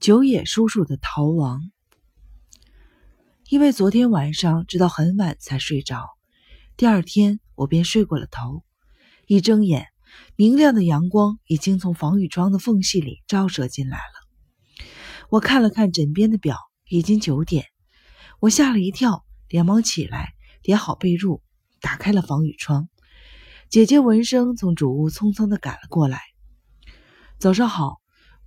[0.00, 1.72] 九野叔叔的逃亡。
[3.48, 6.06] 因为昨天晚上直到很晚才睡着，
[6.76, 8.62] 第二天我便睡过了头。
[9.26, 9.88] 一睁眼，
[10.36, 14.84] 明亮的阳光已经从防雨窗的缝隙里照射进来了。
[15.30, 16.56] 我看了看枕边的表，
[16.88, 17.64] 已经九点。
[18.38, 21.40] 我吓了一跳，连忙起来叠好被褥，
[21.80, 22.88] 打开了防雨窗。
[23.68, 26.20] 姐姐闻声从主屋匆匆地赶了过来。
[27.40, 28.00] 早上好。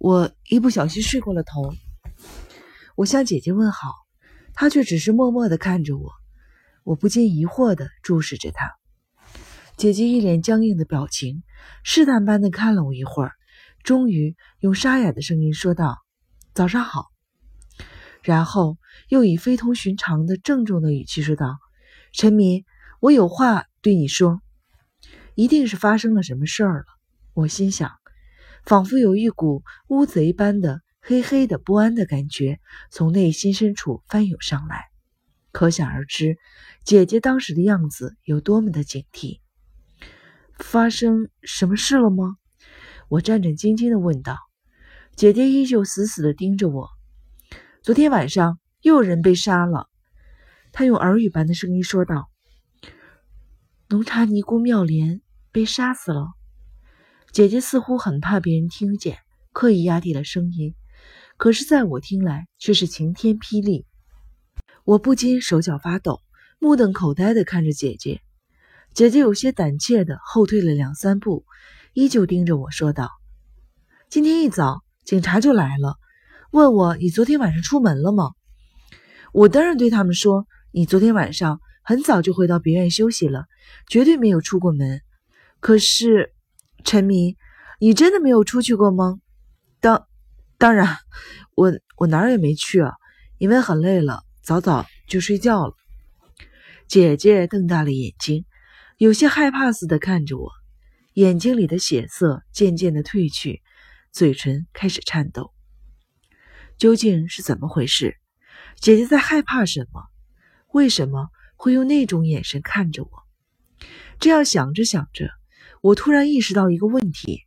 [0.04, 1.75] 我一不小心睡过了头，
[2.96, 3.93] 我向姐姐问好，
[4.55, 6.11] 她却只是默默地看着我。
[6.83, 8.73] 我不禁疑惑地注视着她。
[9.78, 11.43] 姐姐一脸僵硬的表情，
[11.83, 13.33] 试探般地看了我一会儿，
[13.83, 16.00] 终于用沙哑的声音说道
[16.56, 17.11] ：“早上好。”
[18.23, 21.59] 然后又以非同寻常的郑重的语气说道
[22.11, 22.65] ：“陈迷，
[23.01, 24.42] 我有话对你说，
[25.36, 26.86] 一定是发生了什么事儿了。”
[27.36, 28.00] 我心想。
[28.64, 34.86] 仿佛有一股乌贼般的黑黑的不安的感觉从内心深处翻涌上来，
[35.52, 36.38] 可想而知，
[36.86, 39.39] 姐姐当时的样子有多么的警惕。
[40.59, 42.36] 发生什么事了吗？
[43.09, 44.38] 我战战兢兢地问道。
[45.16, 46.88] 姐姐依旧死死地盯着我。
[47.82, 49.89] 昨天晚上又有人被杀了，
[50.72, 52.30] 她用耳语般的声音说道
[53.89, 56.30] ：“浓茶尼姑妙莲被杀死了。”
[57.32, 59.18] 姐姐似乎很怕别人听见，
[59.54, 60.76] 刻意压低了声音，
[61.38, 63.86] 可是在我听来却是晴天霹雳。
[64.84, 66.20] 我不禁手脚发抖，
[66.60, 68.20] 目瞪口呆地看着姐姐。
[68.94, 71.46] 姐姐有些胆怯地后退了两三步，
[71.94, 73.10] 依旧盯着我说道
[74.12, 75.95] ：“今天一早，警察就来了，
[76.52, 78.32] 问我你昨天晚上出门了吗？
[79.32, 83.45] 我当然对他们说，你昨天晚上很早就回到别院休息了，
[83.88, 85.00] 绝对没有出过门。
[85.62, 86.34] 可是……”
[86.84, 87.36] 陈明，
[87.80, 89.20] 你真的没有出去过吗？
[89.80, 90.08] 当
[90.58, 90.98] 当然，
[91.56, 92.94] 我我哪儿也没去啊，
[93.38, 95.76] 因为很累了，早早就睡觉了。
[96.88, 98.46] 姐姐瞪大了眼睛，
[98.98, 100.52] 有些害怕似的看着我，
[101.14, 103.61] 眼睛里的血色渐渐的褪去，
[104.11, 105.54] 嘴唇开始颤抖。
[106.78, 108.17] 究竟是怎么回事？
[108.80, 110.04] 姐姐在害怕什么？
[110.73, 113.10] 为什么会用那种眼神看着我？
[114.20, 115.30] 这样想着想着。
[115.81, 117.42] 我突然意识到一个问题：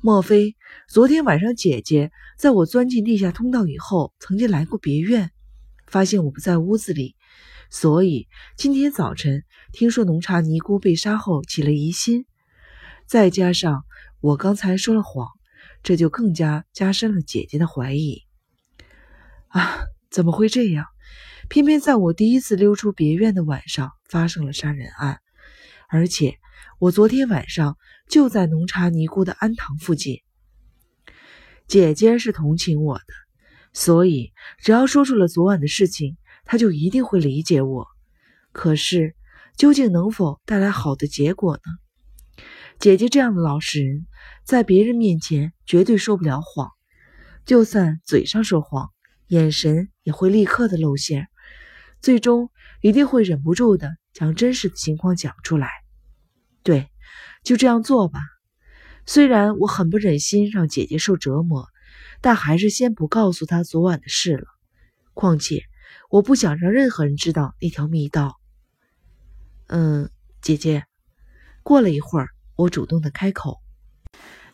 [0.00, 0.54] 莫非
[0.88, 5.32] 昨天晚上姐姐在我钻进地下通道以后，曾经来过别院，
[5.88, 7.16] 发现我不在屋子里，
[7.70, 9.42] 所以今天早晨
[9.72, 12.26] 听说浓茶尼姑被杀后起了疑心，
[13.06, 13.84] 再加上
[14.20, 15.26] 我刚才说了谎，
[15.82, 18.22] 这就更加加深了姐姐的怀疑。
[19.48, 19.80] 啊，
[20.12, 20.86] 怎么会这样？
[21.48, 25.18] 偏偏在我第一次溜出别院的晚上发生了杀人案，
[25.88, 26.38] 而且。
[26.78, 27.76] 我昨天晚上
[28.08, 30.20] 就在浓茶尼姑的庵堂附近。
[31.66, 33.04] 姐姐是同情我的，
[33.72, 37.86] 所以只要说出了昨晚的事情，她就一定会理解我。
[38.52, 39.16] 可是，
[39.56, 42.42] 究竟能否带来好的结果呢？
[42.78, 44.06] 姐姐这样的老实人，
[44.44, 46.70] 在别人面前绝对说不了谎，
[47.46, 48.90] 就算嘴上说谎，
[49.28, 51.28] 眼神也会立刻的露馅，
[52.00, 52.50] 最终
[52.82, 55.83] 一定会忍不住的将真实的情况讲出来。
[56.64, 56.90] 对，
[57.44, 58.18] 就这样做吧。
[59.06, 61.68] 虽然我很不忍心让姐姐受折磨，
[62.22, 64.46] 但还是先不告诉她昨晚的事了。
[65.12, 65.62] 况且，
[66.08, 68.40] 我不想让任何人知道那条密道。
[69.66, 70.10] 嗯，
[70.40, 70.86] 姐姐。
[71.62, 73.60] 过了一会儿，我主动的开口：“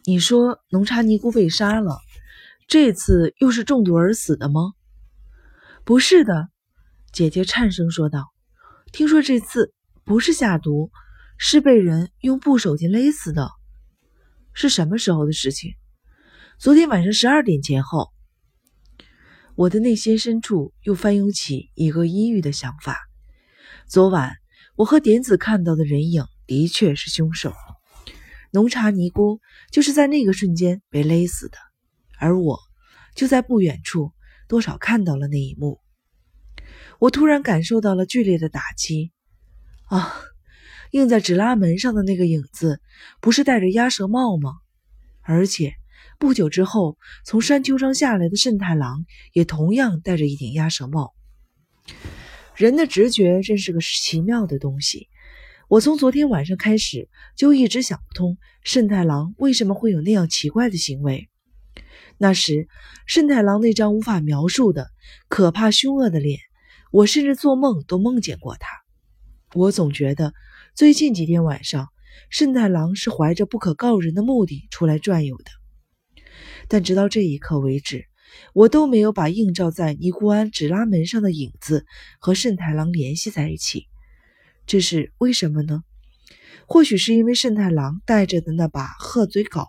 [0.05, 1.99] 你说浓茶尼姑被杀了，
[2.67, 4.73] 这次又是中毒而死的吗
[5.85, 6.49] ？”“不是的。”
[7.13, 8.33] 姐姐颤声说道。
[8.93, 9.73] “听说这次
[10.05, 10.91] 不是下毒。”
[11.43, 13.51] 是被人用布手巾勒死的，
[14.53, 15.73] 是什么时候的事情？
[16.59, 18.11] 昨天晚上十二点前后。
[19.55, 22.99] 我的内心深处又翻涌起一个阴郁的想法：
[23.89, 24.35] 昨晚
[24.77, 27.55] 我和点子看到的人影的确是凶手，
[28.51, 29.41] 浓茶尼姑
[29.73, 31.57] 就是在那个瞬间被勒死的，
[32.19, 32.59] 而我
[33.15, 34.13] 就在不远处，
[34.47, 35.81] 多少看到了那一幕。
[36.99, 39.11] 我突然感受到了剧烈的打击，
[39.87, 40.21] 啊！
[40.91, 42.81] 映在纸拉门上的那个影子，
[43.21, 44.55] 不是戴着鸭舌帽吗？
[45.23, 45.75] 而且
[46.19, 51.15] 不久之后，从山丘上下来的慎太郎也同样戴着一顶鸭舌帽。
[52.57, 55.09] 人的直觉真是个奇妙的东西。
[55.69, 61.29] 我从昨天晚上开始就一直想不通，慎太郎为什么会有那样奇怪的行为。
[62.19, 62.67] 那时，
[63.07, 64.91] 慎太郎那张无法描述的
[65.29, 66.41] 可怕凶恶的脸，
[66.91, 68.69] 我甚至做梦都梦见过他。
[69.55, 70.35] 我总觉得。
[70.75, 71.89] 最近几天晚上，
[72.31, 75.51] 慎太郎是怀着不可告人的目的出来转悠的。
[76.69, 78.07] 但直到这一刻为止，
[78.55, 81.85] 我都没有把映照在尼姑庵纸拉门上的影子
[82.21, 83.87] 和慎太郎联系在一起，
[84.65, 85.83] 这是为什么呢？
[86.67, 89.67] 或许是因为慎太郎带着的那把鹤嘴镐，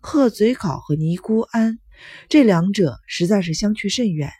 [0.00, 1.78] 鹤嘴镐和尼姑庵
[2.28, 4.30] 这两者实在是相去甚远。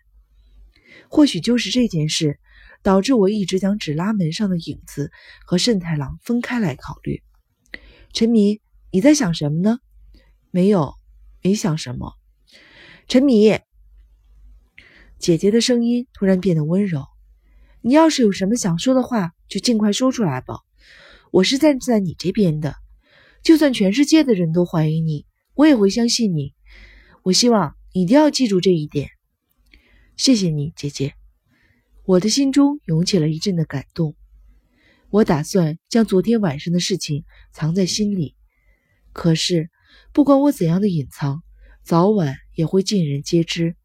[1.08, 2.40] 或许就是这件事
[2.82, 5.10] 导致我一直将纸拉门上的影子
[5.44, 7.22] 和慎太郎分开来考虑。
[8.12, 8.60] 陈迷，
[8.90, 9.78] 你在想什么呢？
[10.50, 10.94] 没有，
[11.42, 12.14] 没想什么。
[13.06, 13.58] 陈迷，
[15.18, 17.04] 姐姐的声音突然变得温柔。
[17.80, 20.60] 你要是有什么想说的话，就尽快说出来吧。
[21.30, 22.74] 我是站在你这边的，
[23.42, 26.54] 就算全世界的人都怀疑你，我也会相信你。
[27.22, 29.10] 我希望你一定要记住这一点。
[30.16, 31.17] 谢谢你，姐姐。
[32.08, 34.16] 我的心中涌起了一阵的感动。
[35.10, 38.34] 我打算将昨天晚上的事情藏在心里，
[39.12, 39.68] 可是
[40.14, 41.42] 不管我怎样的隐藏。
[41.84, 43.76] 早晚也会尽人皆知。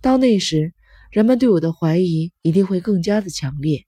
[0.00, 0.72] 到那时，
[1.10, 3.84] 人们对我的怀疑一定会更加的强烈。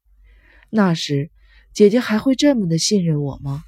[0.68, 1.30] 那时，
[1.72, 3.64] 姐姐还会这么的信任我吗？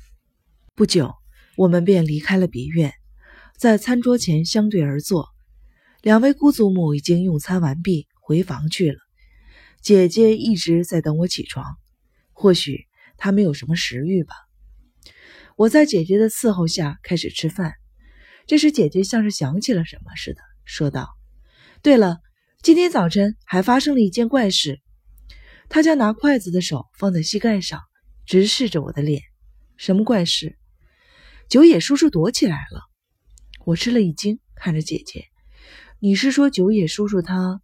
[0.75, 1.14] 不久，
[1.56, 2.93] 我们便离开了别院，
[3.56, 5.29] 在餐桌前相对而坐。
[6.02, 9.07] 两位姑祖母已经用餐完毕，回房去了。
[9.80, 11.64] 姐姐一直在等我起床，
[12.32, 12.86] 或许
[13.16, 14.34] 她没有什么食欲吧。
[15.56, 17.75] 我在姐姐的伺候下开始吃饭。
[18.46, 21.08] 这时，姐姐像是想起了什么似的，说道
[21.82, 22.19] ：“对了，
[22.62, 24.80] 今天早晨还发生了一件怪事。”
[25.69, 27.80] 她将拿筷子的手放在膝盖上，
[28.25, 29.22] 直视着我的脸。
[29.76, 30.56] “什么怪事？”
[31.48, 32.82] 九野叔叔躲起来了。
[33.66, 35.26] 我吃了一惊，看着姐姐
[36.00, 37.60] ：“你是说九野叔叔他？”“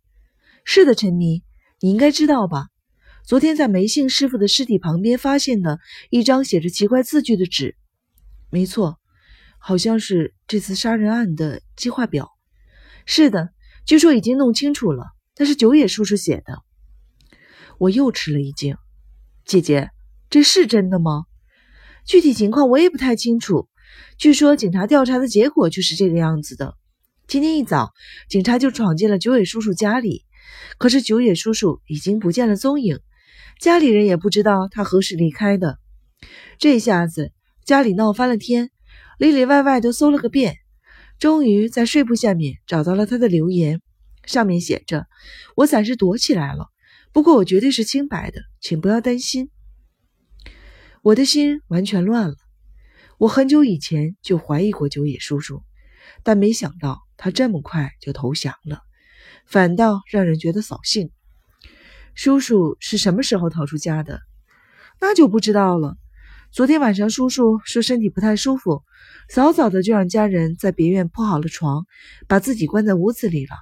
[0.65, 1.43] 是的，陈迷，
[1.81, 2.67] 你应该知道吧？
[3.27, 5.79] 昨天在梅姓师傅的尸体旁边发现的
[6.11, 7.77] 一张写着奇怪字句的纸。
[8.51, 8.99] ”“没错。”
[9.67, 12.29] 好像是这次杀人案的计划表。
[13.07, 13.49] 是的，
[13.87, 15.07] 据说已经弄清楚了，
[15.39, 16.59] 那是九野叔叔写的。
[17.79, 18.77] 我又吃了一惊。
[19.47, 19.89] 姐姐，
[20.29, 21.25] 这是真的吗？
[22.05, 23.71] 具体情况我也不太清楚。
[24.19, 26.75] 据说警察调查的结果就是这个样子的。
[27.27, 27.91] 今天一早，
[28.29, 30.27] 警察就闯进了九野叔叔家里，
[30.79, 33.01] 可是九野叔叔已经不见了踪影，
[33.61, 35.79] 家里人也不知道他何时离开的。
[36.59, 37.33] 这下子
[37.65, 38.71] 家里闹翻了天。
[39.17, 40.57] 里里外外都搜了个遍，
[41.21, 43.81] 终于在睡铺下面找到了他的留言，
[44.25, 45.07] 上面写着
[45.55, 46.67] ：“我暂时躲起来了，
[47.13, 49.51] 不过我绝对是清白的，请不要担心。”
[51.01, 52.35] 我的心完全乱了。
[53.19, 55.63] 我很久以前就怀疑过九野叔叔，
[56.25, 58.81] 但没想到他这么快就投降了，
[59.47, 61.11] 反倒让人觉得扫兴。
[62.15, 64.21] 叔叔是什么时候逃出家的？
[65.01, 65.97] 那就不知道了。
[66.53, 68.83] 昨天晚上，叔叔说身体不太舒服。
[69.29, 71.85] 早早的就让家人在别院铺好了床，
[72.29, 73.57] 把自己关在屋子里了。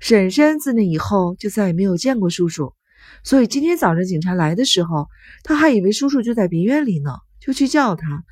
[0.00, 2.74] 婶婶自那以后就再也没有见过叔叔，
[3.22, 5.06] 所以今天早上警察来的时候，
[5.44, 8.24] 他还以为叔叔就在别院里呢，就去叫他，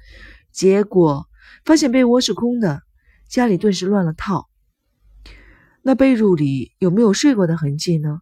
[0.50, 1.28] 结果
[1.64, 2.82] 发现被窝是空的，
[3.28, 4.49] 家里顿时乱了套。
[5.82, 8.20] 那被褥里有没有睡过的痕迹呢？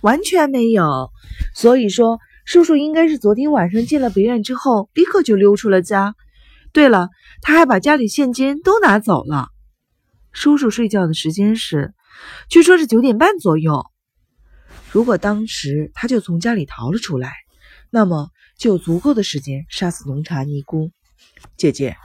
[0.00, 1.10] 完全没有。
[1.54, 6.14] 所以说，叔叔应该是昨天晚上进了别院之后，立刻就溜出了家。
[6.72, 7.08] 对了，
[7.40, 9.48] 他还把家里现金都拿走了。
[10.32, 11.94] 叔叔睡觉的时间是，
[12.48, 13.86] 据说是九点半左右。
[14.90, 17.32] 如果当时他就从家里逃了出来，
[17.90, 20.90] 那么就有足够的时间杀死浓茶尼姑。
[21.56, 21.96] 姐姐，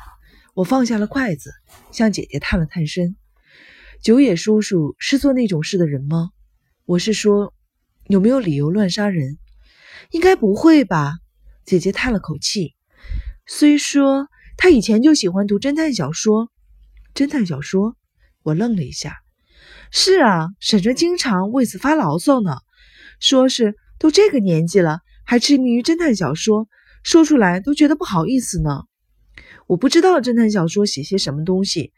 [0.53, 1.51] 我放下了筷子，
[1.91, 3.17] 向姐姐探了探身。
[4.01, 6.31] 九野叔叔是做那种事的人吗？
[6.85, 7.53] 我是说，
[8.07, 9.37] 有没有理由乱杀人？
[10.09, 11.19] 应该不会吧？
[11.65, 12.73] 姐姐叹了口气，
[13.45, 14.27] 虽说。
[14.57, 16.51] 他以前就喜欢读侦探小说，
[17.15, 17.95] 侦探小说，
[18.43, 19.17] 我愣了一下。
[19.91, 22.57] 是啊，婶婶经常为此发牢骚呢，
[23.19, 26.67] 说是都这个年纪了，还痴迷于侦探小说，
[27.01, 28.83] 说出来都觉得不好意思呢。
[29.71, 31.93] 我不知道侦探小说写些什么东西，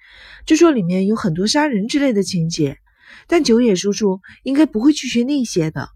[0.45, 2.77] 据说里面有很多杀人之类的情节，
[3.27, 5.89] 但九野叔叔应该不会去学那些的。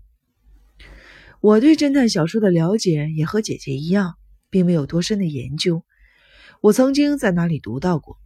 [1.39, 4.15] 我对侦探小说的了解也和姐姐一样，
[4.49, 5.85] 并没有多深的研究。
[6.61, 8.17] 我曾经在哪里读到过，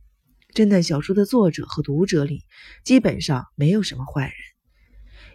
[0.55, 2.45] 侦探小说的作者和读者里
[2.85, 4.33] 基本上没有什么坏人。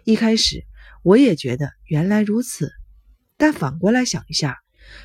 [0.05, 0.63] 一开始
[1.03, 2.71] 我也觉得原来如此，
[3.37, 4.57] 但反过来想一下，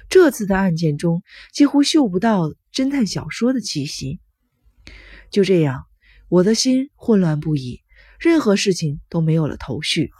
[0.09, 1.23] 这次的案件中
[1.53, 4.21] 几乎嗅不到侦探小说的气息。
[5.31, 5.85] 就这样，
[6.29, 7.81] 我的心混乱不已，
[8.19, 10.11] 任何事情都没有了头绪。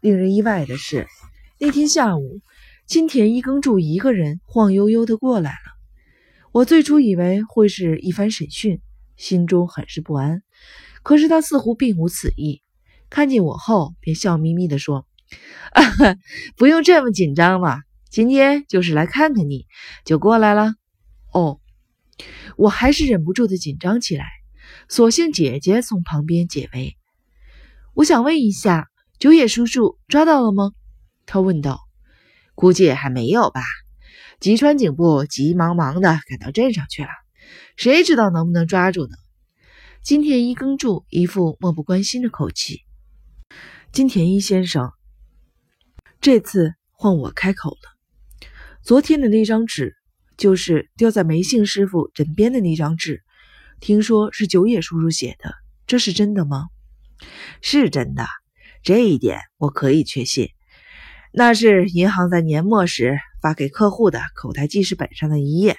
[0.00, 1.06] 令人意外的是，
[1.58, 2.40] 那天下午，
[2.86, 5.72] 金田一耕助一个人晃悠悠的过来了。
[6.50, 8.80] 我最初以为会是一番审讯，
[9.16, 10.42] 心中很是不安。
[11.02, 12.62] 可是他似乎并无此意，
[13.10, 15.06] 看见我后便笑眯眯地说
[16.56, 19.66] ：“不用这么紧张嘛，今天就是来看看你，
[20.04, 20.74] 就过来了。”
[21.32, 21.60] 哦，
[22.58, 24.26] 我还是忍不住的紧张起来。
[24.86, 26.98] 索性姐姐从旁边解围。
[27.94, 30.72] 我想问一下，九野叔叔抓到了吗？
[31.24, 31.80] 他问道。
[32.54, 33.62] 估计还没有吧。
[34.40, 37.08] 吉川警部急忙忙的赶到镇上去了，
[37.76, 39.14] 谁知道能不能抓住呢？
[40.02, 42.82] 金田一耕助一副漠不关心的口气。
[43.90, 44.92] 金田一先生，
[46.20, 48.01] 这次换我开口了。
[48.84, 49.94] 昨天的那张纸，
[50.36, 53.22] 就是掉在梅姓师傅枕边的那张纸，
[53.78, 55.54] 听说是九野叔叔写的，
[55.86, 56.66] 这是真的吗？
[57.60, 58.26] 是真的，
[58.82, 60.48] 这一点我可以确信。
[61.32, 65.76] 那是银行在年末时发给客户的口袋记事本上的一页。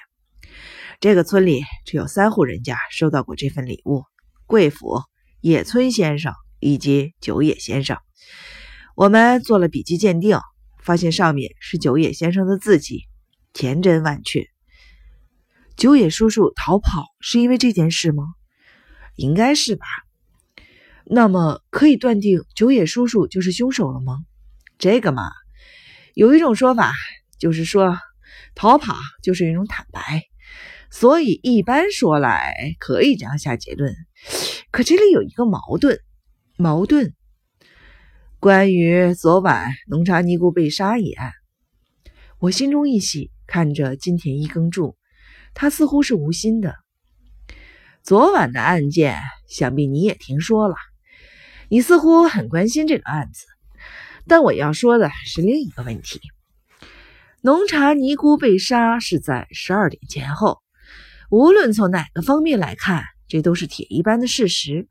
[0.98, 4.04] 这个村里只有三户人家收到过这份礼物：
[4.46, 5.02] 贵府、
[5.42, 7.98] 野村先生以及九野先生。
[8.96, 10.38] 我们做了笔迹鉴定，
[10.84, 13.04] 发现上面是九野先生的字迹，
[13.54, 14.46] 千真万确。
[15.76, 18.24] 九野叔叔逃跑是因为这件事吗？
[19.16, 19.86] 应该是吧。
[21.06, 24.18] 那么可以断定九野叔叔就是凶手了吗？
[24.78, 25.30] 这个嘛。
[26.14, 26.92] 有一种说法，
[27.38, 27.98] 就是说
[28.54, 30.22] 逃跑就是一种坦白，
[30.90, 33.94] 所以一般说来可以这样下结论。
[34.70, 35.98] 可这里有一个矛盾，
[36.56, 37.14] 矛盾。
[38.44, 41.32] 关于昨晚农茶尼姑被杀一案，
[42.38, 44.98] 我心中一喜，看着金田一耕助，
[45.54, 46.74] 他似乎是无心的。
[48.02, 50.74] 昨晚的案件，想必你也听说了，
[51.70, 53.46] 你似乎很关心这个案子。
[54.28, 56.20] 但我要说的是另一个问题：
[57.40, 60.60] 浓茶尼姑被杀是在十二点前后。
[61.30, 64.86] 无论从哪个方面来看，这都是铁一般的事实。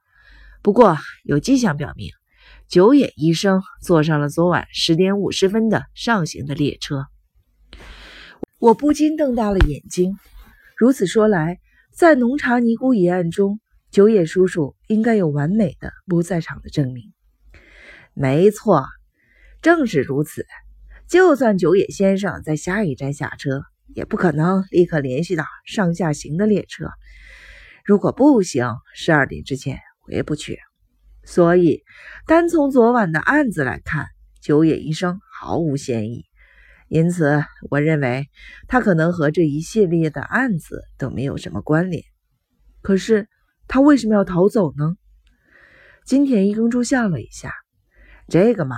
[0.63, 2.09] 不过，有迹象表明，
[2.73, 7.05] 九野医生坐上了昨晚十点五十分的上行的列车。
[8.57, 10.17] 我不禁瞪大了眼睛。
[10.75, 11.59] 如此说来，
[11.91, 13.59] 在浓茶尼姑一案中，
[13.91, 17.13] 九野叔叔应该有完美的不在场的证明。
[18.15, 18.87] 没错。
[19.61, 20.43] 正是如此，
[21.07, 23.61] 就算九野先生在下一站下车，
[23.93, 26.87] 也不可能立刻联系到上下行的列车。
[27.85, 30.57] 如果不行，十二点之前回不去。
[31.25, 31.83] 所以，
[32.27, 34.07] 单从昨晚的案子来看，
[34.41, 36.25] 九野医生毫无嫌疑。
[36.89, 38.29] 因此，我认为
[38.67, 42.03] 他可能和这一系列的案子都没有什么关联。
[42.81, 43.27] 可是，
[43.67, 44.95] 他为什么要逃走呢？
[46.05, 47.53] 金田一耕助笑了一下
[48.27, 48.75] ：“这个嘛。”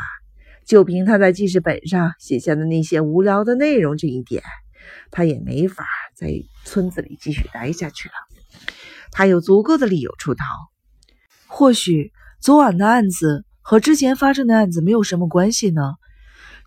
[0.66, 4.42] 就凭他在记事本上写下的那些无聊的内容这一点，
[5.12, 5.86] 他也没法
[6.16, 6.28] 在
[6.64, 8.14] 村子里继续待下去了。
[9.12, 10.44] 他有足够的理由出逃。
[11.46, 12.12] 或许
[12.46, 15.96] 昨晚的案子和之前发生的案子没有什么关系呢？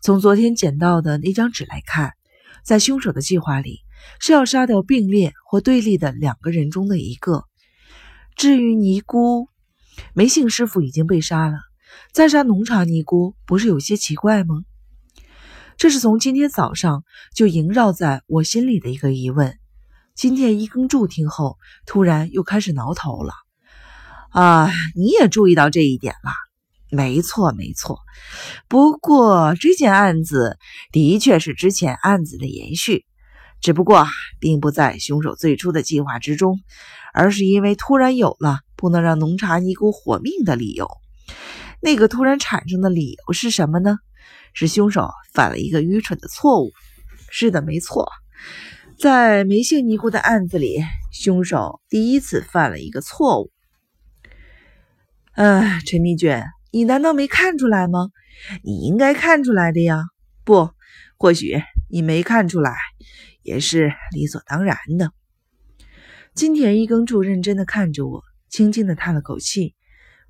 [0.02, 2.14] 从昨天捡到的那张纸来看，
[2.64, 3.78] 在凶手的计划里
[4.18, 7.44] 是要杀掉并列或对立的两个人中的一个。
[8.34, 9.46] 至于尼姑，
[10.14, 11.58] 梅姓师傅已经被杀了。
[12.12, 14.64] 再杀浓茶尼姑不是有些奇怪吗？
[15.76, 17.04] 这是从今天早上
[17.36, 19.56] 就萦绕在我心里的一个疑问。
[20.16, 21.56] 今天一耕助听后，
[21.86, 23.32] 突然又开始挠头了。
[24.30, 26.32] 啊，你也注意到这一点了？
[26.90, 27.98] 没错，没错。
[28.68, 30.58] 不过这件案子
[30.92, 33.04] 的确是之前案子的延续，
[33.60, 34.06] 只不过
[34.40, 36.58] 并不在凶手最初的计划之中，
[37.12, 40.88] 而是因为突然有了不能让浓茶尼姑活命的理由。
[41.80, 43.98] 那个突然产生的理由是什么呢？
[44.54, 46.72] 是凶手犯了一个愚蠢的错误。
[47.30, 48.08] 是的，没错，
[48.98, 50.82] 在梅姓尼姑的案子里，
[51.12, 53.50] 凶手第一次犯了一个错误。
[55.38, 58.08] 啊，陈蜜卷，你难道没看出来吗？
[58.64, 60.02] 你应该看出来的呀。
[60.42, 60.70] 不，
[61.16, 62.74] 或许你没看出来，
[63.44, 65.12] 也是理所当然的。
[66.34, 69.76] 金田一耕助认真的看着我，轻轻的叹了口气。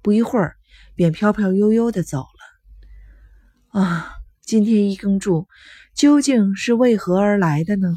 [0.02, 0.56] 不一会儿。
[0.94, 3.80] 便飘飘悠悠的走了。
[3.80, 4.10] 啊，
[4.42, 5.46] 今天一耕助
[5.94, 7.94] 究竟是为何而来的呢？